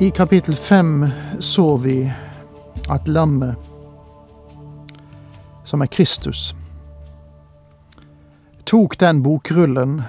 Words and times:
I 0.00 0.10
kapittel 0.10 0.56
fem 0.56 1.06
så 1.40 1.76
vi 1.76 2.12
at 2.88 3.08
lammet, 3.08 3.56
som 5.64 5.80
er 5.80 5.86
Kristus, 5.86 6.54
tok 8.64 8.98
den 9.00 9.22
bokrullen 9.24 10.02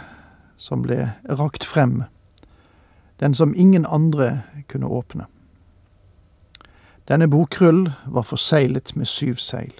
som 0.57 0.83
ble 0.83 1.13
rakt 1.23 1.63
frem, 1.63 2.03
den 3.23 3.33
som 3.33 3.55
ingen 3.55 3.85
andre 3.85 4.41
kunne 4.67 4.91
åpne. 4.91 5.29
Denne 7.07 7.31
bokrull 7.31 7.93
var 8.05 8.27
forseglet 8.27 8.91
med 8.95 9.07
syv 9.07 9.39
seil. 9.39 9.71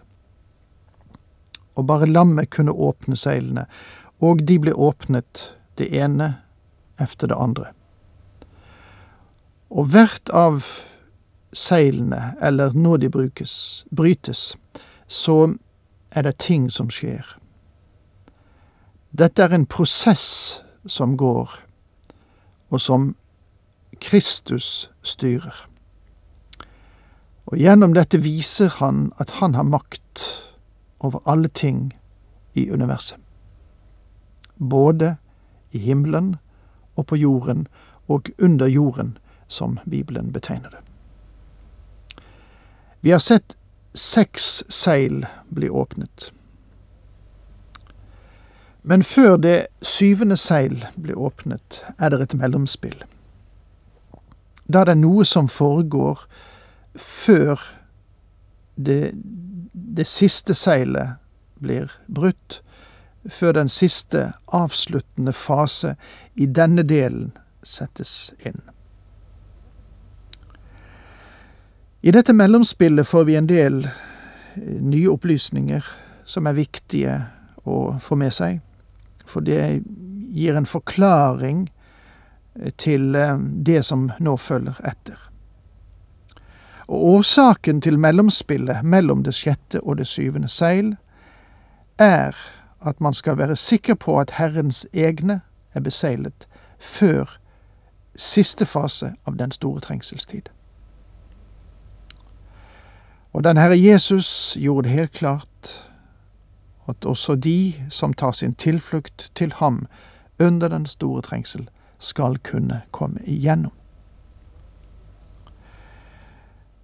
Og 1.75 1.83
bare 1.85 2.08
lammet 2.08 2.50
kunne 2.55 2.72
åpne 2.72 3.19
seilene, 3.19 3.66
og 4.23 4.47
de 4.47 4.55
ble 4.59 4.72
åpnet, 4.72 5.52
det 5.75 5.91
ene 5.91 6.38
efter 6.95 7.28
det 7.28 7.35
andre. 7.35 7.73
Og 9.69 9.89
hvert 9.91 10.29
av 10.29 10.63
seilene, 11.53 12.35
eller 12.41 12.73
når 12.73 12.97
de 12.97 13.09
brukes, 13.09 13.85
brytes, 13.95 14.55
så 15.07 15.55
er 16.11 16.21
det 16.21 16.37
ting 16.37 16.69
som 16.71 16.89
skjer. 16.89 17.25
Dette 19.17 19.43
er 19.43 19.55
en 19.55 19.65
prosess 19.65 20.61
som 20.88 21.17
går, 21.17 21.49
og 22.69 22.81
som 22.81 23.15
Kristus 24.01 24.89
styrer. 25.01 25.67
Og 27.47 27.57
gjennom 27.57 27.93
dette 27.95 28.19
viser 28.19 28.69
han 28.79 29.11
at 29.17 29.39
han 29.39 29.55
har 29.55 29.63
makt 29.63 30.25
over 30.99 31.23
alle 31.25 31.47
ting 31.47 31.93
i 32.53 32.69
universet. 32.69 33.17
Både 34.57 35.15
i 35.71 35.79
himmelen 35.79 36.35
og 36.95 37.05
på 37.07 37.15
jorden 37.15 37.67
og 38.07 38.29
under 38.39 38.67
jorden, 38.67 39.17
som 39.48 39.80
Bibelen 39.86 40.31
betegner 40.31 40.70
det. 40.70 40.84
Vi 43.00 43.12
har 43.12 43.20
sett 43.20 43.58
seks 43.94 44.64
seil 44.70 45.26
bli 45.50 45.70
åpnet. 45.70 46.31
Men 48.81 49.03
før 49.03 49.38
det 49.38 49.68
syvende 49.81 50.38
seil 50.38 50.86
blir 50.96 51.19
åpnet, 51.19 51.84
er 52.00 52.09
det 52.09 52.22
et 52.22 52.34
mellomspill. 52.40 53.02
Da 54.68 54.81
er 54.81 54.91
det 54.91 54.97
noe 55.02 55.25
som 55.25 55.47
foregår 55.47 56.24
før 56.96 57.59
det, 58.75 59.12
det 59.74 60.07
siste 60.07 60.53
seilet 60.53 61.18
blir 61.59 61.91
brutt, 62.07 62.62
før 63.28 63.52
den 63.52 63.69
siste 63.69 64.31
avsluttende 64.56 65.34
fase 65.34 65.96
i 66.36 66.46
denne 66.46 66.84
delen 66.88 67.34
settes 67.63 68.34
inn. 68.40 68.62
I 72.02 72.12
dette 72.12 72.34
mellomspillet 72.34 73.08
får 73.08 73.24
vi 73.24 73.35
en 73.35 73.47
del 73.47 73.85
eh, 73.85 74.62
nye 74.63 75.09
opplysninger 75.09 75.85
som 76.25 76.47
er 76.47 76.53
viktige 76.53 77.16
å 77.66 77.97
få 78.00 78.16
med 78.16 78.34
seg, 78.34 78.59
for 79.25 79.41
det 79.41 79.81
gir 80.30 80.56
en 80.56 80.69
forklaring 80.69 81.63
eh, 82.59 82.69
til 82.78 83.16
eh, 83.16 83.40
det 83.41 83.81
som 83.88 84.12
nå 84.19 84.36
følger 84.38 84.78
etter. 84.86 85.18
Og 86.88 87.07
årsaken 87.18 87.81
til 87.81 87.97
mellomspillet 88.00 88.86
mellom 88.86 89.24
det 89.25 89.34
sjette 89.36 89.81
og 89.81 89.97
det 89.97 90.06
syvende 90.07 90.52
seil 90.53 90.94
er 91.97 92.38
at 92.86 93.02
man 93.02 93.18
skal 93.18 93.40
være 93.41 93.57
sikker 93.57 93.97
på 93.97 94.19
at 94.22 94.38
Herrens 94.38 94.86
egne 94.94 95.41
er 95.74 95.81
beseilet 95.81 96.46
før 96.78 97.40
siste 98.16 98.69
fase 98.69 99.16
av 99.25 99.41
den 99.41 99.52
store 99.52 99.81
trengselstid. 99.81 100.53
Og 103.33 103.43
den 103.43 103.57
Herre 103.57 103.77
Jesus 103.77 104.57
gjorde 104.59 104.88
det 104.88 104.95
helt 104.95 105.11
klart 105.11 105.73
at 106.88 107.05
også 107.05 107.35
de 107.35 107.75
som 107.89 108.13
tar 108.13 108.31
sin 108.31 108.53
tilflukt 108.55 109.31
til 109.35 109.53
ham 109.53 109.88
under 110.39 110.67
den 110.67 110.85
store 110.85 111.21
trengsel, 111.21 111.69
skal 111.99 112.38
kunne 112.38 112.81
komme 112.91 113.19
igjennom. 113.25 113.71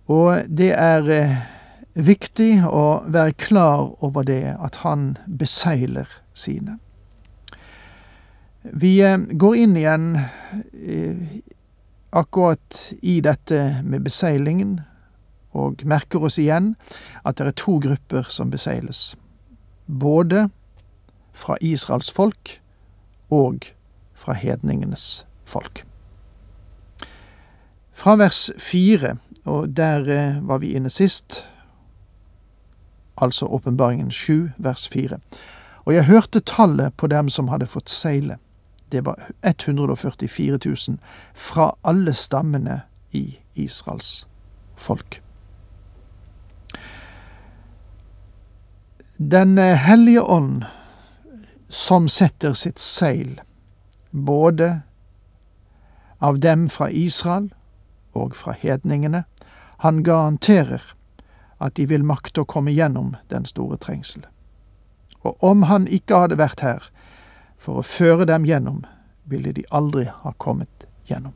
Og 0.05 0.43
det 0.57 0.71
er 0.73 1.09
eh, 1.09 1.35
viktig 1.93 2.65
å 2.65 3.03
være 3.07 3.37
klar 3.39 3.93
over 4.03 4.25
det, 4.27 4.55
at 4.59 4.81
han 4.83 5.17
beseiler 5.39 6.09
sine. 6.33 6.79
Vi 8.63 8.97
eh, 9.01 9.17
går 9.17 9.55
inn 9.55 9.77
igjen 9.77 10.09
eh, 10.17 11.39
akkurat 12.11 12.89
i 13.01 13.21
dette 13.21 13.83
med 13.85 14.03
beseilingen 14.03 14.81
og 15.53 15.83
merker 15.85 16.23
oss 16.25 16.39
igjen 16.41 16.73
at 17.23 17.37
det 17.37 17.47
er 17.47 17.57
to 17.57 17.77
grupper 17.81 18.29
som 18.29 18.51
beseiles. 18.51 19.13
Både 19.87 20.49
fra 21.33 21.57
Israels 21.61 22.11
folk 22.11 22.59
og 23.33 23.65
fra 24.13 24.33
hedningenes 24.33 25.25
folk. 25.45 25.85
Fra 27.93 28.15
vers 28.15 28.51
fire, 28.57 29.17
og 29.45 29.77
der 29.77 30.07
eh, 30.09 30.47
var 30.47 30.57
vi 30.57 30.73
inne 30.73 30.89
sist, 30.89 31.43
altså 33.17 33.45
åpenbaringen 33.45 34.11
sju, 34.11 34.49
vers 34.57 34.87
fire. 34.87 35.19
Og 35.85 35.93
jeg 35.93 36.05
hørte 36.05 36.39
tallet 36.39 36.93
på 36.97 37.07
dem 37.07 37.29
som 37.29 37.47
hadde 37.47 37.69
fått 37.69 37.89
seile. 37.89 38.37
Det 38.91 39.05
var 39.05 39.29
144 39.43 40.59
000 40.65 40.97
fra 41.33 41.71
alle 41.83 42.13
stammene 42.13 42.81
i 43.11 43.39
Israels 43.55 44.27
folk. 44.75 45.21
Den 49.31 49.57
hellige 49.57 50.21
ånd 50.21 50.65
som 51.69 52.09
setter 52.09 52.53
sitt 52.53 52.79
seil, 52.79 53.41
både 54.11 54.81
av 56.17 56.39
dem 56.39 56.65
fra 56.69 56.89
Israel 56.91 57.53
og 58.11 58.35
fra 58.35 58.51
hedningene, 58.51 59.21
han 59.77 60.01
garanterer 60.03 60.81
at 61.63 61.77
de 61.79 61.85
vil 61.87 62.03
makte 62.03 62.43
å 62.43 62.49
komme 62.49 62.73
gjennom 62.75 63.13
den 63.31 63.47
store 63.47 63.77
trengsel. 63.77 64.25
Og 65.23 65.39
om 65.39 65.63
han 65.71 65.87
ikke 65.87 66.25
hadde 66.25 66.41
vært 66.41 66.65
her 66.65 66.91
for 67.55 67.79
å 67.79 67.87
føre 67.87 68.27
dem 68.27 68.43
gjennom, 68.49 68.83
ville 69.23 69.55
de 69.55 69.63
aldri 69.71 70.09
ha 70.11 70.35
kommet 70.35 70.89
gjennom. 71.07 71.31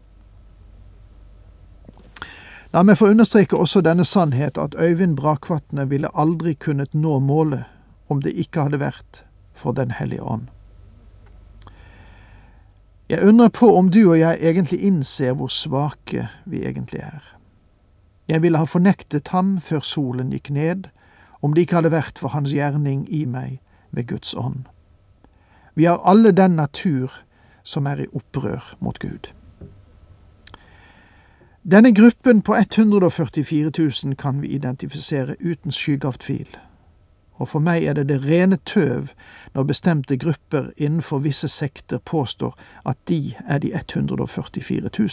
La 2.75 2.83
meg 2.83 2.99
få 2.99 3.13
understreke 3.15 3.55
også 3.55 3.79
denne 3.85 4.03
sannhet 4.03 4.59
at 4.59 4.75
Øyvind 4.75 5.15
Brakvatne 5.15 5.87
ville 5.87 6.11
aldri 6.11 6.57
kunnet 6.59 6.91
nå 6.91 7.21
målet 7.23 7.63
om 8.07 8.21
det 8.21 8.33
ikke 8.33 8.67
hadde 8.67 8.79
vært 8.79 9.23
for 9.53 9.71
Den 9.71 9.91
hellige 9.91 10.23
ånd. 10.23 10.47
Jeg 13.09 13.23
undrer 13.23 13.49
på 13.49 13.75
om 13.75 13.91
du 13.91 14.09
og 14.09 14.19
jeg 14.19 14.39
egentlig 14.41 14.79
innser 14.83 15.33
hvor 15.33 15.47
svake 15.47 16.27
vi 16.45 16.65
egentlig 16.67 16.99
er. 16.99 17.23
Jeg 18.27 18.41
ville 18.41 18.57
ha 18.57 18.67
fornektet 18.67 19.27
ham 19.31 19.61
før 19.63 19.79
solen 19.79 20.33
gikk 20.35 20.49
ned, 20.51 20.89
om 21.41 21.53
det 21.53 21.61
ikke 21.61 21.79
hadde 21.79 21.91
vært 21.91 22.19
for 22.19 22.35
hans 22.35 22.51
gjerning 22.51 23.05
i 23.07 23.23
meg 23.25 23.61
ved 23.91 24.09
Guds 24.11 24.33
ånd. 24.35 24.67
Vi 25.75 25.87
har 25.87 26.03
alle 26.03 26.31
den 26.31 26.59
natur 26.59 27.23
som 27.63 27.87
er 27.87 28.03
i 28.03 28.11
opprør 28.11 28.75
mot 28.79 28.99
Gud. 28.99 29.31
Denne 31.63 31.93
gruppen 31.95 32.41
på 32.41 32.55
144 32.55 33.71
000 34.03 34.15
kan 34.15 34.41
vi 34.41 34.47
identifisere 34.47 35.35
uten 35.39 35.71
skygge 35.71 36.07
av 36.07 36.19
tvil 36.19 36.57
og 37.37 37.47
for 37.47 37.59
meg 37.59 37.83
er 37.83 37.93
det 37.93 38.07
det 38.09 38.23
rene 38.25 38.57
tøv 38.65 39.09
når 39.53 39.63
bestemte 39.63 40.17
grupper 40.17 40.69
innenfor 40.77 41.19
visse 41.19 41.47
sekter 41.47 41.97
påstår 41.97 42.55
at 42.85 42.97
de 43.07 43.33
er 43.47 43.57
de 43.57 43.73
144 43.75 44.89
000. 44.99 45.09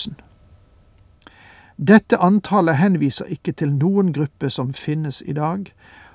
Dette 1.89 2.17
antallet 2.17 2.77
henviser 2.77 3.25
ikke 3.25 3.53
til 3.53 3.73
noen 3.73 4.13
gruppe 4.13 4.51
som 4.51 4.75
finnes 4.75 5.23
i 5.27 5.33
dag, 5.33 5.73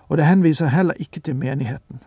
og 0.08 0.18
det 0.18 0.26
henviser 0.26 0.68
heller 0.68 0.94
ikke 1.00 1.20
til 1.20 1.36
menigheten. 1.36 2.04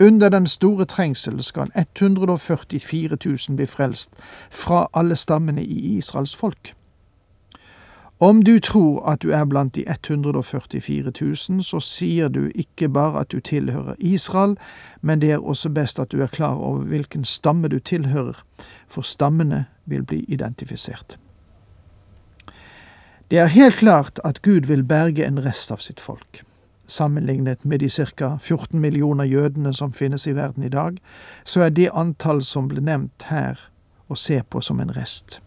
Under 0.00 0.28
den 0.28 0.46
store 0.46 0.84
trengsel 0.84 1.42
skal 1.44 1.70
144 1.76 3.18
000 3.24 3.56
bli 3.56 3.66
frelst 3.66 4.10
fra 4.50 4.88
alle 4.94 5.16
stammene 5.16 5.64
i 5.64 5.96
Israels 5.96 6.36
folk. 6.36 6.74
Om 8.20 8.42
du 8.42 8.58
tror 8.58 9.08
at 9.08 9.22
du 9.22 9.30
er 9.30 9.44
blant 9.44 9.74
de 9.74 9.84
144 9.88 11.12
000, 11.20 11.62
så 11.64 11.80
sier 11.80 12.28
du 12.28 12.50
ikke 12.54 12.88
bare 12.88 13.20
at 13.20 13.32
du 13.32 13.40
tilhører 13.40 13.94
Israel, 13.98 14.58
men 15.00 15.20
det 15.20 15.30
er 15.32 15.38
også 15.38 15.70
best 15.72 15.98
at 15.98 16.12
du 16.12 16.20
er 16.20 16.26
klar 16.26 16.54
over 16.54 16.84
hvilken 16.84 17.24
stamme 17.24 17.68
du 17.68 17.78
tilhører, 17.78 18.44
for 18.88 19.02
stammene 19.02 19.64
vil 19.86 20.04
bli 20.04 20.24
identifisert. 20.28 21.18
Det 23.30 23.38
er 23.38 23.46
helt 23.46 23.74
klart 23.74 24.20
at 24.24 24.42
Gud 24.42 24.60
vil 24.60 24.84
berge 24.84 25.26
en 25.26 25.44
rest 25.44 25.70
av 25.70 25.78
sitt 25.80 26.00
folk. 26.00 26.44
Sammenlignet 26.86 27.64
med 27.64 27.78
de 27.78 27.88
ca. 27.88 28.36
14 28.40 28.80
millioner 28.80 29.24
jødene 29.24 29.74
som 29.74 29.92
finnes 29.92 30.26
i 30.26 30.36
verden 30.36 30.62
i 30.62 30.68
dag, 30.68 30.96
så 31.44 31.60
er 31.60 31.68
det 31.68 31.88
antall 31.94 32.42
som 32.42 32.68
ble 32.68 32.80
nevnt 32.80 33.30
her, 33.30 33.56
å 34.08 34.14
se 34.14 34.42
på 34.42 34.60
som 34.60 34.80
en 34.80 34.96
rest. 34.96 35.40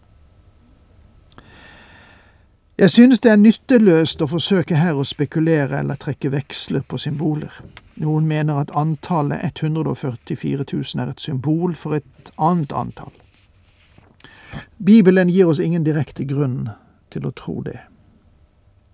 Jeg 2.78 2.90
synes 2.90 3.20
det 3.20 3.30
er 3.30 3.36
nytteløst 3.38 4.22
å 4.24 4.26
forsøke 4.26 4.74
her 4.74 4.96
å 4.98 5.04
spekulere 5.06 5.78
eller 5.78 5.94
trekke 5.94 6.32
veksler 6.32 6.82
på 6.82 6.98
symboler. 6.98 7.54
Noen 8.02 8.26
mener 8.26 8.58
at 8.58 8.74
antallet 8.74 9.44
144 9.62 10.66
000 10.72 11.04
er 11.04 11.12
et 11.12 11.22
symbol 11.22 11.76
for 11.78 11.94
et 11.94 12.32
annet 12.34 12.74
antall. 12.74 13.12
Bibelen 14.82 15.30
gir 15.30 15.46
oss 15.46 15.62
ingen 15.62 15.86
direkte 15.86 16.26
grunn 16.26 16.72
til 17.14 17.30
å 17.30 17.34
tro 17.38 17.60
det. 17.62 17.78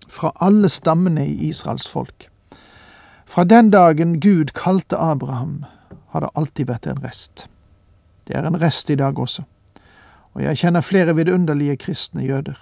Fra 0.05 0.29
alle 0.37 0.69
stammene 0.69 1.25
i 1.25 1.49
Israels 1.49 1.89
folk. 1.89 2.29
Fra 3.25 3.49
den 3.49 3.73
dagen 3.73 4.19
Gud 4.19 4.53
kalte 4.53 4.97
Abraham, 4.97 5.63
har 6.13 6.21
det 6.21 6.35
alltid 6.35 6.69
vært 6.69 6.85
en 6.85 7.01
rest. 7.01 7.47
Det 8.29 8.37
er 8.37 8.45
en 8.45 8.61
rest 8.61 8.93
i 8.93 8.99
dag 8.99 9.17
også, 9.17 9.47
og 10.33 10.43
jeg 10.45 10.67
kjenner 10.67 10.85
flere 10.85 11.17
vidunderlige 11.17 11.81
kristne 11.81 12.29
jøder. 12.29 12.59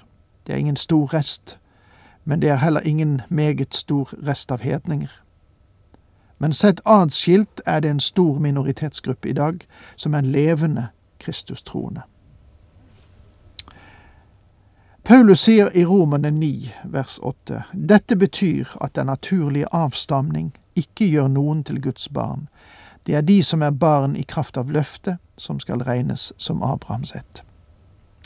Det 0.49 0.55
er 0.55 0.59
ingen 0.59 0.75
stor 0.75 1.13
rest, 1.13 1.59
men 2.25 2.41
det 2.41 2.49
er 2.49 2.55
heller 2.55 2.79
ingen 2.79 3.21
meget 3.29 3.75
stor 3.75 4.09
rest 4.27 4.51
av 4.51 4.59
hedninger. 4.59 5.21
Men 6.39 6.53
sett 6.53 6.81
adskilt 6.85 7.61
er 7.65 7.79
det 7.79 7.89
en 7.89 7.99
stor 7.99 8.39
minoritetsgruppe 8.39 9.29
i 9.29 9.33
dag 9.33 9.59
som 9.95 10.13
er 10.13 10.21
levende 10.21 10.87
kristustroende. 11.19 12.01
Paulus 15.03 15.39
sier 15.39 15.69
i 15.73 15.85
Romerne 15.85 16.31
9, 16.31 16.71
vers 16.83 17.19
8, 17.21 17.61
dette 17.73 18.15
betyr 18.15 18.65
at 18.81 18.95
den 18.95 19.05
naturlige 19.05 19.69
avstamning 19.71 20.57
ikke 20.75 21.05
gjør 21.05 21.27
noen 21.27 21.63
til 21.63 21.81
Guds 21.81 22.09
barn. 22.09 22.47
Det 23.05 23.15
er 23.15 23.21
de 23.21 23.43
som 23.43 23.61
er 23.61 23.69
barn 23.69 24.15
i 24.15 24.25
kraft 24.25 24.57
av 24.57 24.71
løftet, 24.71 25.17
som 25.37 25.59
skal 25.59 25.85
regnes 25.85 26.33
som 26.37 26.63
Abrahams 26.63 27.15
ett. 27.15 27.43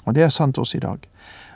Og 0.04 0.16
det 0.16 0.24
er 0.24 0.30
sant 0.30 0.58
også 0.58 0.78
i 0.78 0.80
dag. 0.80 0.98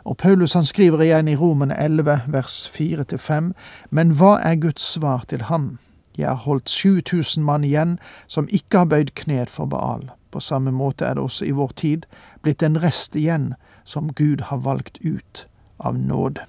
Og 0.08 0.18
Paulus 0.18 0.54
han 0.54 0.66
skriver 0.66 1.02
igjen 1.02 1.28
i 1.28 1.36
Romen 1.36 1.72
11, 1.72 2.22
vers 2.28 2.72
4-5, 2.72 3.52
men 3.90 4.12
hva 4.16 4.38
er 4.40 4.56
Guds 4.56 4.82
svar 4.82 5.26
til 5.30 5.42
ham? 5.42 5.78
Jeg 6.18 6.28
har 6.28 6.36
holdt 6.36 6.70
7000 6.70 7.44
mann 7.44 7.64
igjen 7.64 8.00
som 8.28 8.48
ikke 8.50 8.78
har 8.78 8.86
bøyd 8.86 9.12
knet 9.16 9.50
for 9.50 9.66
Baal. 9.66 10.10
På 10.32 10.40
samme 10.40 10.72
måte 10.72 11.06
er 11.06 11.14
det 11.14 11.24
også 11.24 11.46
i 11.46 11.52
vår 11.52 11.72
tid 11.76 12.06
blitt 12.42 12.64
en 12.64 12.84
rest 12.84 13.16
igjen 13.16 13.54
som 13.84 14.14
Gud 14.14 14.42
har 14.42 14.58
valgt 14.58 14.98
ut 15.04 15.48
av 15.80 15.98
nåde. 15.98 16.42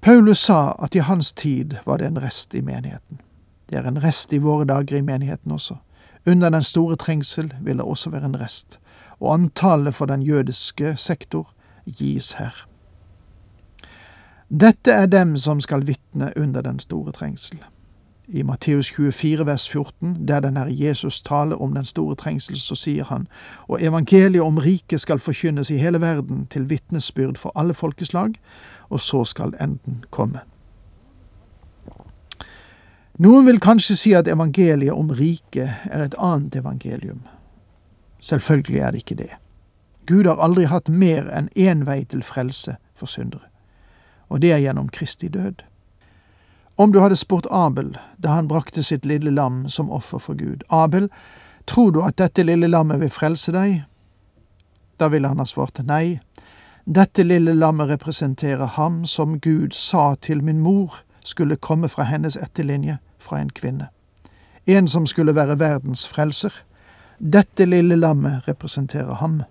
Paulus 0.00 0.38
sa 0.38 0.76
at 0.82 0.94
i 0.94 0.98
hans 0.98 1.32
tid 1.32 1.76
var 1.84 1.96
det 1.96 2.06
en 2.06 2.22
rest 2.22 2.54
i 2.54 2.60
menigheten. 2.60 3.20
Det 3.70 3.78
er 3.78 3.88
en 3.88 4.02
rest 4.02 4.32
i 4.32 4.38
våre 4.38 4.64
dager 4.64 4.96
i 4.96 5.02
menigheten 5.02 5.52
også. 5.52 5.76
Under 6.26 6.50
den 6.50 6.62
store 6.62 6.96
trengsel 6.96 7.54
vil 7.60 7.76
det 7.76 7.84
også 7.84 8.10
være 8.10 8.24
en 8.24 8.40
rest 8.40 8.78
og 9.20 9.34
antallet 9.34 9.94
for 9.94 10.06
den 10.06 10.22
jødiske 10.22 10.96
sektor 10.96 11.52
gis 11.86 12.32
her. 12.32 12.66
Dette 14.48 14.92
er 14.92 15.06
dem 15.06 15.36
som 15.36 15.60
skal 15.60 15.86
vitne 15.86 16.32
under 16.36 16.60
den 16.60 16.78
store 16.78 17.12
trengsel. 17.12 17.58
I 18.28 18.42
Matteus 18.42 18.90
24 18.90 19.46
vers 19.46 19.68
14, 19.68 20.28
der 20.28 20.40
den 20.40 20.56
Herre 20.56 20.74
Jesus 20.74 21.22
taler 21.22 21.56
om 21.62 21.74
den 21.74 21.84
store 21.84 22.14
trengsel, 22.14 22.56
så 22.56 22.74
sier 22.74 23.04
han, 23.04 23.28
og 23.68 23.82
evangeliet 23.82 24.42
om 24.42 24.58
riket 24.58 25.00
skal 25.00 25.18
forkynnes 25.18 25.70
i 25.70 25.76
hele 25.78 26.00
verden 26.00 26.46
til 26.46 26.70
vitnesbyrd 26.70 27.38
for 27.38 27.52
alle 27.54 27.74
folkeslag, 27.74 28.34
og 28.88 29.00
så 29.00 29.24
skal 29.24 29.54
enden 29.60 30.04
komme. 30.10 30.40
Noen 33.18 33.46
vil 33.46 33.60
kanskje 33.60 33.96
si 33.96 34.12
at 34.12 34.28
evangeliet 34.28 34.92
om 34.92 35.10
riket 35.10 35.70
er 35.90 36.04
et 36.04 36.18
annet 36.18 36.56
evangelium, 36.56 37.22
Selvfølgelig 38.20 38.80
er 38.80 38.90
det 38.90 38.98
ikke 38.98 39.14
det. 39.14 39.30
Gud 40.06 40.26
har 40.26 40.42
aldri 40.42 40.64
hatt 40.64 40.88
mer 40.88 41.26
enn 41.34 41.48
én 41.56 41.86
vei 41.86 42.04
til 42.04 42.22
frelse 42.22 42.76
for 42.94 43.10
syndere, 43.10 43.48
og 44.28 44.42
det 44.42 44.52
er 44.52 44.62
gjennom 44.62 44.88
Kristi 44.88 45.28
død. 45.28 45.64
Om 46.76 46.92
du 46.92 47.00
hadde 47.00 47.16
spurt 47.16 47.46
Abel 47.50 47.96
da 48.22 48.36
han 48.36 48.48
brakte 48.48 48.82
sitt 48.82 49.06
lille 49.06 49.30
lam 49.30 49.68
som 49.68 49.90
offer 49.90 50.18
for 50.18 50.34
Gud, 50.34 50.62
Abel, 50.70 51.08
tror 51.66 51.90
du 51.90 52.02
at 52.02 52.18
dette 52.18 52.42
lille 52.42 52.68
lammet 52.68 53.00
vil 53.00 53.10
frelse 53.10 53.52
deg? 53.52 53.82
Da 55.00 55.08
ville 55.08 55.28
han 55.28 55.38
ha 55.38 55.44
svart 55.44 55.80
nei. 55.84 56.20
Dette 56.86 57.24
lille 57.24 57.54
lammet 57.54 57.88
representerer 57.88 58.66
ham 58.76 59.04
som 59.04 59.40
Gud 59.40 59.72
sa 59.72 60.14
til 60.20 60.42
min 60.44 60.60
mor 60.60 61.00
skulle 61.24 61.56
komme 61.56 61.88
fra 61.88 62.02
hennes 62.02 62.36
etterlinje, 62.36 62.98
fra 63.18 63.40
en 63.40 63.50
kvinne. 63.50 63.88
En 64.66 64.88
som 64.88 65.06
skulle 65.06 65.34
være 65.34 65.58
verdens 65.58 66.06
frelser. 66.08 66.52
Dette 67.18 67.64
lille 67.64 67.96
lammet 67.96 68.48
representerer 68.48 69.14
ham. 69.14 69.42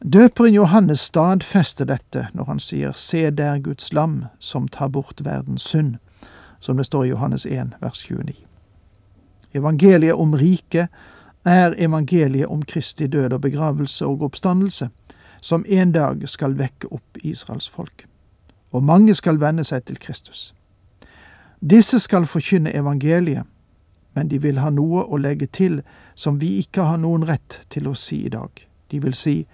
Døperen 0.00 0.54
Johannes 0.54 1.00
stadfester 1.00 1.84
dette 1.84 2.28
når 2.32 2.44
han 2.44 2.60
sier 2.60 2.92
Se 2.96 3.30
der 3.30 3.58
Guds 3.58 3.92
lam 3.92 4.24
som 4.38 4.68
tar 4.68 4.88
bort 4.88 5.20
verdens 5.24 5.62
synd, 5.62 5.98
som 6.60 6.76
det 6.76 6.86
står 6.86 7.04
i 7.04 7.08
Johannes 7.08 7.46
1, 7.46 7.76
vers 7.80 8.00
29. 8.10 8.34
Evangeliet 9.54 10.14
om 10.14 10.34
riket 10.34 10.88
er 11.44 11.74
evangeliet 11.76 12.46
om 12.46 12.62
Kristi 12.62 13.06
død 13.06 13.32
og 13.32 13.40
begravelse 13.40 14.06
og 14.06 14.22
oppstandelse, 14.22 14.88
som 15.40 15.64
en 15.68 15.92
dag 15.92 16.28
skal 16.28 16.56
vekke 16.58 16.88
opp 16.92 17.20
Israels 17.22 17.68
folk. 17.68 18.06
Og 18.72 18.84
mange 18.84 19.14
skal 19.14 19.40
venne 19.40 19.64
seg 19.64 19.84
til 19.84 19.98
Kristus. 19.98 20.54
Disse 21.60 21.98
skal 22.00 22.26
forkynne 22.26 22.72
evangeliet, 22.74 23.44
men 24.20 24.28
de 24.28 24.36
vil 24.38 24.58
ha 24.60 24.68
noe 24.68 25.06
å 25.08 25.16
legge 25.16 25.46
til 25.48 25.78
som 26.12 26.36
vi 26.42 26.58
ikke 26.60 26.84
har 26.84 26.98
noen 27.00 27.22
rett 27.24 27.54
til 27.72 27.86
å 27.88 27.94
si 27.96 28.18
i 28.26 28.32
dag. 28.32 28.50
De 28.92 28.98
vil 29.00 29.14
si, 29.16 29.46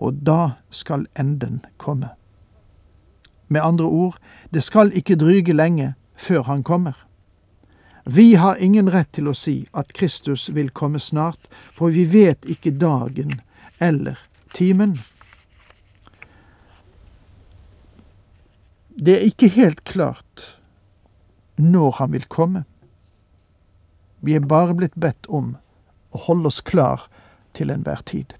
og 0.00 0.22
da 0.24 0.54
skal 0.72 1.04
enden 1.12 1.58
komme. 1.76 2.14
Med 3.52 3.60
andre 3.60 3.84
ord, 3.84 4.16
det 4.48 4.62
skal 4.64 4.94
ikke 4.96 5.18
dryge 5.20 5.52
lenge 5.52 5.90
før 6.16 6.46
han 6.48 6.62
kommer. 6.64 6.96
Vi 8.08 8.38
har 8.40 8.56
ingen 8.56 8.88
rett 8.88 9.12
til 9.12 9.28
å 9.28 9.36
si 9.36 9.58
at 9.76 9.92
Kristus 9.92 10.46
vil 10.56 10.72
komme 10.72 11.04
snart, 11.04 11.44
for 11.52 11.92
vi 11.92 12.06
vet 12.08 12.48
ikke 12.48 12.72
dagen 12.80 13.42
eller 13.76 14.16
timen. 14.56 14.96
Det 18.88 19.18
er 19.18 19.28
ikke 19.28 19.52
helt 19.52 19.84
klart 19.84 20.54
når 21.60 22.00
han 22.00 22.16
vil 22.16 22.24
komme. 22.32 22.64
Vi 24.20 24.34
er 24.34 24.40
bare 24.40 24.74
blitt 24.74 24.96
bedt 24.98 25.26
om 25.28 25.56
å 26.10 26.18
holde 26.26 26.50
oss 26.50 26.60
klar 26.60 27.06
til 27.54 27.70
enhver 27.70 28.02
tid. 28.06 28.34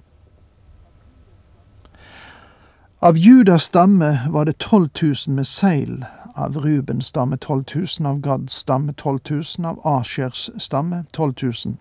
Av 3.00 3.18
Judas 3.18 3.62
stamme 3.62 4.20
var 4.28 4.44
det 4.44 4.58
12 4.58 4.88
000 5.02 5.34
med 5.36 5.46
seil, 5.46 6.04
av 6.34 6.56
Rubens 6.56 7.06
stamme 7.06 7.36
12 7.36 7.64
000, 8.00 8.06
av 8.06 8.20
Gads 8.20 8.54
stamme 8.54 8.92
12 8.92 9.20
000, 9.30 9.66
av 9.66 9.78
Asjers 9.86 10.50
stamme 10.58 11.04
12 11.12 11.34
000. 11.42 11.76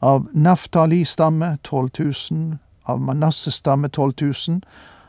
Av 0.00 0.28
Naftali 0.32 1.04
stamme 1.04 1.58
12 1.62 1.90
000, 2.30 2.58
av 2.82 3.00
Manasses 3.00 3.54
stamme 3.54 3.88
12 3.88 4.12
000, 4.48 4.60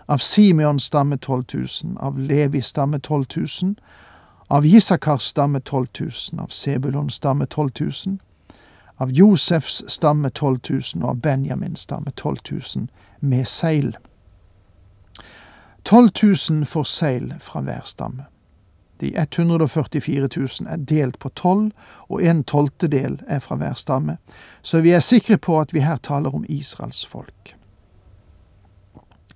av 0.06 0.18
Simeons 0.18 0.84
stamme 0.84 1.18
12 1.18 1.44
000, 1.54 1.98
av 1.98 2.20
Levi 2.20 2.62
stamme 2.62 3.00
12 3.00 3.26
000, 3.64 3.76
av 4.48 4.66
Isakars 4.66 5.24
stamme 5.24 5.60
12 5.60 5.88
000, 6.00 6.12
av 6.40 6.48
Sebulons 6.48 7.14
stamme 7.14 7.46
12 7.46 7.70
000, 7.80 8.18
av 8.98 9.12
Josefs 9.12 9.84
stamme 9.88 10.30
12 10.30 10.60
000 10.70 11.04
og 11.04 11.10
av 11.10 11.16
Benjamins 11.16 11.80
stamme 11.80 12.12
12 12.12 12.38
000 12.52 12.88
med 13.20 13.48
seil. 13.48 13.98
12 15.84 16.10
000 16.50 16.66
får 16.66 16.84
seil 16.84 17.34
fra 17.40 17.62
hver 17.62 17.82
stamme. 17.84 18.26
De 19.02 19.16
144 19.18 20.30
000 20.38 20.48
er 20.70 20.78
delt 20.78 21.20
på 21.20 21.30
tolv, 21.30 21.72
og 22.08 22.24
en 22.24 22.44
tolvtedel 22.44 23.20
er 23.28 23.40
fra 23.40 23.56
hver 23.56 23.74
stamme, 23.74 24.18
så 24.62 24.80
vi 24.80 24.94
er 24.96 25.04
sikre 25.04 25.38
på 25.38 25.60
at 25.60 25.74
vi 25.74 25.84
her 25.84 25.98
taler 25.98 26.36
om 26.36 26.46
Israels 26.48 27.06
folk. 27.06 27.56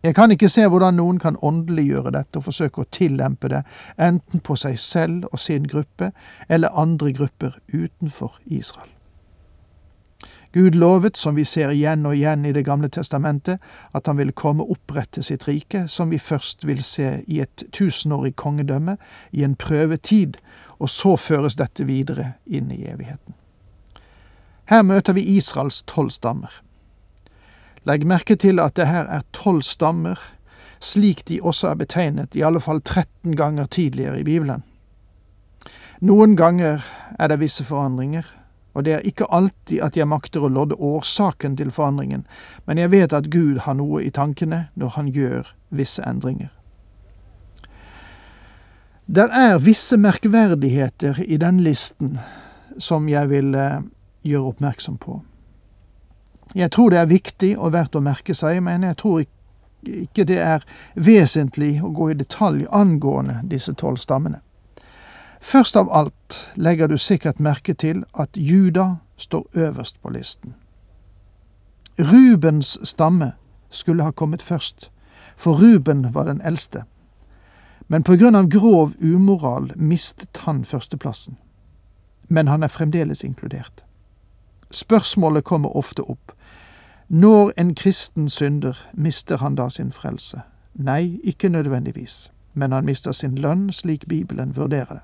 Jeg 0.03 0.15
kan 0.15 0.31
ikke 0.31 0.49
se 0.49 0.67
hvordan 0.67 0.99
noen 0.99 1.17
kan 1.19 1.39
åndeliggjøre 1.41 2.11
dette 2.13 2.37
og 2.37 2.45
forsøke 2.45 2.83
å 2.83 2.91
tillempe 2.93 3.49
det 3.49 3.63
enten 3.97 4.43
på 4.45 4.55
seg 4.55 4.77
selv 4.79 5.25
og 5.31 5.39
sin 5.41 5.65
gruppe 5.67 6.11
eller 6.49 6.77
andre 6.77 7.13
grupper 7.17 7.57
utenfor 7.73 8.37
Israel. 8.45 8.91
Gud 10.53 10.71
lovet, 10.71 11.17
som 11.17 11.35
vi 11.35 11.43
ser 11.45 11.69
igjen 11.69 12.05
og 12.05 12.15
igjen 12.15 12.45
i 12.45 12.51
Det 12.51 12.65
gamle 12.65 12.89
testamentet, 12.89 13.59
at 13.93 14.07
han 14.07 14.17
vil 14.17 14.31
komme 14.31 14.63
og 14.63 14.71
opprette 14.77 15.23
sitt 15.23 15.47
rike, 15.47 15.87
som 15.87 16.09
vi 16.09 16.17
først 16.17 16.65
vil 16.65 16.83
se 16.83 17.23
i 17.27 17.39
et 17.39 17.63
tusenårig 17.73 18.35
kongedømme, 18.35 18.97
i 19.31 19.43
en 19.43 19.55
prøvetid, 19.55 20.37
og 20.79 20.89
så 20.89 21.15
føres 21.15 21.55
dette 21.55 21.85
videre 21.85 22.33
inn 22.45 22.71
i 22.71 22.85
evigheten. 22.85 23.35
Her 24.65 24.81
møter 24.81 25.13
vi 25.13 25.21
Israels 25.37 25.81
tolv 25.81 26.09
stammer. 26.09 26.61
Legg 27.87 28.03
merke 28.07 28.35
til 28.35 28.59
at 28.59 28.75
det 28.75 28.89
her 28.89 29.07
er 29.07 29.23
tolv 29.31 29.61
stammer, 29.63 30.19
slik 30.83 31.23
de 31.27 31.39
også 31.41 31.71
er 31.71 31.77
betegnet 31.79 32.35
i 32.35 32.43
alle 32.43 32.59
fall 32.59 32.81
13 32.81 33.35
ganger 33.39 33.65
tidligere 33.71 34.19
i 34.19 34.25
Bibelen. 34.27 34.63
Noen 36.01 36.35
ganger 36.37 36.83
er 37.19 37.31
det 37.31 37.39
visse 37.39 37.63
forandringer, 37.63 38.27
og 38.77 38.85
det 38.85 38.93
er 38.93 39.07
ikke 39.09 39.29
alltid 39.33 39.81
at 39.81 39.95
jeg 39.97 40.05
makter 40.07 40.43
å 40.43 40.51
lodde 40.51 40.75
årsaken 40.77 41.55
til 41.57 41.71
forandringen, 41.73 42.27
men 42.67 42.77
jeg 42.77 42.91
vet 42.91 43.15
at 43.15 43.31
Gud 43.33 43.63
har 43.65 43.73
noe 43.79 44.03
i 44.05 44.11
tankene 44.13 44.67
når 44.75 44.93
han 44.99 45.07
gjør 45.09 45.49
visse 45.73 46.03
endringer. 46.05 46.51
Der 49.07 49.31
er 49.31 49.63
visse 49.63 49.97
merkverdigheter 49.97 51.23
i 51.23 51.39
den 51.39 51.63
listen 51.63 52.19
som 52.77 53.07
jeg 53.09 53.29
vil 53.31 53.55
eh, 53.55 53.79
gjøre 54.27 54.51
oppmerksom 54.51 54.99
på. 54.99 55.21
Jeg 56.57 56.71
tror 56.71 56.89
det 56.89 56.97
er 56.97 57.09
viktig 57.09 57.51
og 57.57 57.75
verdt 57.75 57.95
å 57.95 58.01
merke 58.01 58.33
seg, 58.33 58.63
men 58.65 58.83
jeg 58.83 58.97
tror 58.97 59.25
ikke 59.85 60.25
det 60.25 60.39
er 60.41 60.63
vesentlig 60.95 61.75
å 61.85 61.91
gå 61.93 62.09
i 62.11 62.17
detalj 62.17 62.65
angående 62.73 63.43
disse 63.45 63.75
tolv 63.77 64.01
stammene. 64.01 64.39
Først 65.39 65.77
av 65.77 65.91
alt 65.93 66.39
legger 66.55 66.89
du 66.89 66.97
sikkert 66.97 67.39
merke 67.39 67.75
til 67.77 68.01
at 68.13 68.33
Juda 68.33 68.95
står 69.21 69.45
øverst 69.53 70.01
på 70.01 70.09
listen. 70.09 70.55
Rubens 71.99 72.77
stamme 72.83 73.31
skulle 73.69 74.03
ha 74.03 74.11
kommet 74.11 74.41
først, 74.41 74.89
for 75.35 75.61
Ruben 75.61 76.13
var 76.13 76.25
den 76.25 76.41
eldste. 76.41 76.83
Men 77.87 78.03
på 78.03 78.17
grunn 78.17 78.35
av 78.35 78.49
grov 78.49 78.95
umoral 78.99 79.71
mistet 79.75 80.41
han 80.45 80.65
førsteplassen. 80.65 81.37
Men 82.27 82.47
han 82.47 82.63
er 82.63 82.73
fremdeles 82.73 83.23
inkludert. 83.23 83.83
Spørsmålet 84.71 85.43
kommer 85.43 85.77
ofte 85.77 86.01
opp. 86.01 86.31
Når 87.09 87.51
en 87.57 87.75
kristen 87.75 88.29
synder, 88.29 88.87
mister 88.93 89.37
han 89.37 89.55
da 89.55 89.69
sin 89.69 89.91
frelse? 89.91 90.41
Nei, 90.73 91.19
ikke 91.23 91.49
nødvendigvis, 91.49 92.31
men 92.53 92.71
han 92.71 92.85
mister 92.85 93.11
sin 93.11 93.35
lønn, 93.35 93.73
slik 93.73 94.07
Bibelen 94.07 94.55
vurderer 94.55 94.93
det. 94.93 94.99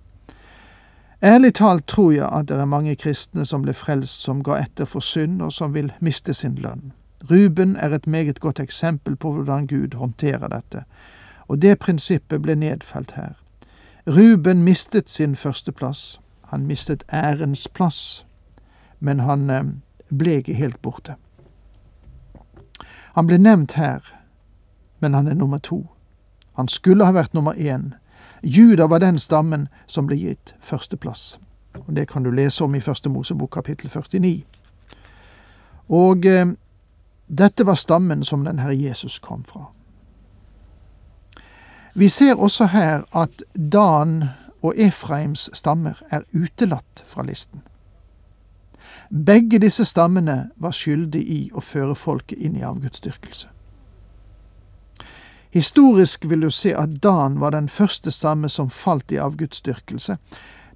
Ærlig 1.24 1.54
talt 1.54 1.88
tror 1.88 2.12
jeg 2.12 2.28
at 2.28 2.48
det 2.48 2.58
er 2.60 2.66
mange 2.66 2.96
kristne 2.96 3.46
som 3.46 3.62
ble 3.64 3.74
frelst 3.74 4.22
som 4.22 4.44
ga 4.44 4.58
etter 4.60 4.86
for 4.86 5.00
synd, 5.00 5.42
og 5.42 5.54
som 5.54 5.74
vil 5.74 5.94
miste 6.00 6.34
sin 6.34 6.56
lønn. 6.56 6.92
Ruben 7.32 7.76
er 7.76 7.96
et 7.96 8.08
meget 8.08 8.40
godt 8.40 8.60
eksempel 8.60 9.16
på 9.16 9.32
hvordan 9.32 9.68
Gud 9.68 9.96
håndterer 9.96 10.48
dette, 10.48 10.84
og 11.48 11.62
det 11.62 11.80
prinsippet 11.80 12.42
ble 12.42 12.56
nedfelt 12.56 13.12
her. 13.12 13.40
Ruben 14.08 14.64
mistet 14.64 15.10
sin 15.10 15.36
førsteplass, 15.36 16.20
han 16.52 16.68
mistet 16.68 17.04
ærens 17.14 17.68
plass, 17.68 18.26
men 19.00 19.20
han 19.20 19.50
eh, 19.50 19.64
ble 20.18 20.36
ikke 20.42 20.54
helt 20.54 20.82
borte. 20.82 21.16
Han 23.14 23.28
ble 23.28 23.38
nevnt 23.38 23.72
her, 23.72 24.02
men 25.00 25.14
han 25.14 25.28
er 25.28 25.34
nummer 25.34 25.58
to. 25.58 25.88
Han 26.54 26.68
skulle 26.68 27.06
ha 27.06 27.12
vært 27.12 27.34
nummer 27.34 27.54
én. 27.54 27.94
Juda 28.44 28.88
var 28.88 29.00
den 29.00 29.20
stammen 29.20 29.68
som 29.88 30.08
ble 30.08 30.18
gitt 30.18 30.56
førsteplass. 30.60 31.40
Og 31.74 31.96
Det 31.96 32.08
kan 32.08 32.24
du 32.24 32.32
lese 32.32 32.64
om 32.64 32.76
i 32.76 32.80
Første 32.80 33.10
Mosebok 33.10 33.52
kapittel 33.52 33.90
49. 33.90 34.44
Og 35.90 36.26
eh, 36.26 36.48
dette 37.28 37.66
var 37.66 37.76
stammen 37.76 38.24
som 38.24 38.46
den 38.46 38.60
Herre 38.60 38.76
Jesus 38.76 39.20
kom 39.20 39.44
fra. 39.44 39.72
Vi 41.94 42.10
ser 42.10 42.36
også 42.36 42.66
her 42.66 43.04
at 43.14 43.44
Dan 43.72 44.24
og 44.62 44.74
Efraims 44.78 45.50
stammer 45.54 46.02
er 46.10 46.22
utelatt 46.34 47.04
fra 47.06 47.24
listen. 47.24 47.62
Begge 49.14 49.60
disse 49.60 49.86
stammene 49.86 50.50
var 50.58 50.74
skyldig 50.74 51.20
i 51.22 51.42
å 51.54 51.62
føre 51.62 51.94
folket 51.94 52.40
inn 52.42 52.56
i 52.58 52.64
avgudsdyrkelse. 52.66 53.48
Historisk 55.54 56.26
vil 56.30 56.42
du 56.42 56.50
se 56.50 56.74
at 56.74 56.96
Dan 57.04 57.38
var 57.40 57.54
den 57.54 57.70
første 57.70 58.12
stamme 58.12 58.50
som 58.50 58.70
falt 58.74 59.12
i 59.12 59.20
avgudsdyrkelse. 59.22 60.18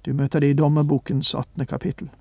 Du 0.06 0.12
møter 0.14 0.40
det 0.40 0.50
i 0.50 0.54
Dommerbokens 0.54 1.34
18. 1.34 1.66
kapittel. 1.66 2.12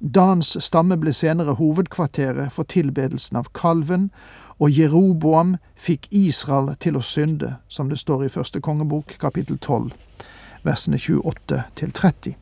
Dans 0.00 0.56
stamme 0.64 0.96
ble 0.98 1.12
senere 1.12 1.54
hovedkvarteret 1.54 2.50
for 2.52 2.66
tilbedelsen 2.66 3.38
av 3.38 3.52
kalven, 3.54 4.10
og 4.58 4.74
Jeroboam 4.74 5.54
fikk 5.78 6.08
Israel 6.10 6.74
til 6.80 6.98
å 6.98 7.06
synde, 7.06 7.54
som 7.68 7.88
det 7.88 8.02
står 8.02 8.26
i 8.26 8.34
første 8.34 8.60
kongebok 8.60 9.14
kapittel 9.22 9.58
12, 9.58 9.92
versene 10.66 10.98
28 10.98 11.62
til 11.76 11.92
30. 11.92 12.34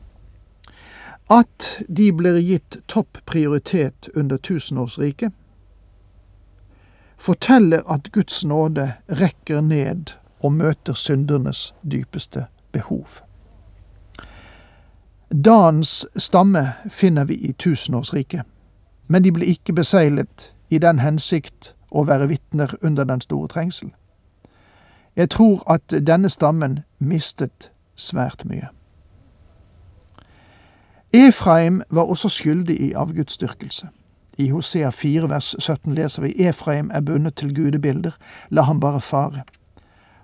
At 1.29 1.81
de 1.87 2.11
blir 2.11 2.39
gitt 2.41 2.77
topp 2.87 3.17
prioritet 3.25 4.09
under 4.15 4.37
tusenårsriket, 4.37 5.33
forteller 7.17 7.83
at 7.91 8.11
Guds 8.11 8.45
nåde 8.45 8.93
rekker 9.09 9.61
ned 9.61 10.15
og 10.39 10.53
møter 10.53 10.93
syndernes 10.93 11.75
dypeste 11.91 12.45
behov. 12.71 13.07
Dans 15.45 16.05
stamme 16.17 16.73
finner 16.89 17.25
vi 17.25 17.33
i 17.33 17.53
tusenårsriket, 17.53 18.41
men 19.07 19.23
de 19.23 19.31
ble 19.31 19.45
ikke 19.45 19.73
beseglet 19.73 20.53
i 20.69 20.77
den 20.77 20.99
hensikt 20.99 21.75
å 21.91 22.03
være 22.09 22.27
vitner 22.27 22.73
under 22.81 23.03
den 23.03 23.21
store 23.21 23.47
trengsel. 23.47 23.91
Jeg 25.15 25.29
tror 25.29 25.63
at 25.69 25.93
denne 26.07 26.29
stammen 26.29 26.79
mistet 26.99 27.71
svært 27.95 28.45
mye. 28.45 28.69
Efraim 31.13 31.81
var 31.89 32.01
også 32.01 32.29
skyldig 32.29 32.81
i 32.81 32.93
avgudsdyrkelse. 32.93 33.87
I 34.37 34.49
Hosea 34.49 34.89
4 34.89 35.29
vers 35.29 35.55
17 35.59 35.95
leser 35.95 36.21
vi 36.21 36.33
Efraim 36.47 36.91
er 36.93 37.01
bundet 37.01 37.35
til 37.35 37.55
gudebilder, 37.55 38.11
la 38.49 38.61
ham 38.61 38.79
bare 38.79 39.01
fare. 39.01 39.41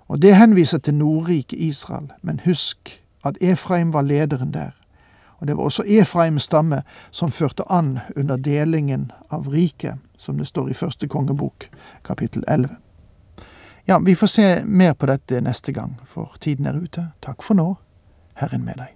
Og 0.08 0.22
Det 0.22 0.36
henviser 0.36 0.78
til 0.78 0.94
Nordriket 0.94 1.58
Israel, 1.58 2.12
men 2.22 2.40
husk 2.44 3.02
at 3.24 3.38
Efraim 3.40 3.92
var 3.92 4.02
lederen 4.02 4.54
der. 4.54 4.70
Og 5.38 5.46
Det 5.46 5.56
var 5.56 5.62
også 5.62 5.82
Efraims 5.86 6.42
stamme 6.42 6.82
som 7.10 7.30
førte 7.30 7.72
an 7.72 7.98
under 8.16 8.36
delingen 8.36 9.12
av 9.30 9.48
riket, 9.48 9.94
som 10.18 10.38
det 10.38 10.46
står 10.46 10.68
i 10.68 10.74
første 10.74 11.08
kongebok, 11.08 11.68
kapittel 12.04 12.44
11. 12.48 12.68
Ja, 13.88 13.98
vi 13.98 14.14
får 14.14 14.26
se 14.26 14.64
mer 14.64 14.92
på 14.92 15.06
dette 15.06 15.40
neste 15.40 15.72
gang, 15.72 16.00
for 16.04 16.36
tiden 16.40 16.66
er 16.66 16.76
ute. 16.76 17.08
Takk 17.22 17.42
for 17.42 17.54
nå. 17.54 17.74
Herren 18.34 18.64
med 18.64 18.74
deg. 18.74 18.95